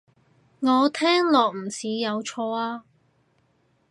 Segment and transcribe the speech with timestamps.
[0.61, 2.85] 我聽落唔似有錯啊